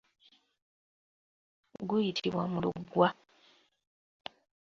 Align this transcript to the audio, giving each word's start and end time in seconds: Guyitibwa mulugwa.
Guyitibwa 1.87 2.43
mulugwa. 2.51 3.07